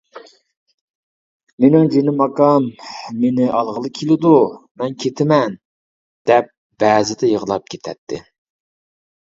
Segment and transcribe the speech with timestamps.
[1.65, 2.65] مېنىڭ جېنىم ئاكام،
[3.19, 4.33] مېنى ئالغىلى كېلىدۇ،
[4.83, 5.57] مەن كېتىمەن!،-
[6.33, 6.53] دەپ،
[6.85, 8.25] بەزىدە يىغلاپ كېتەتتى.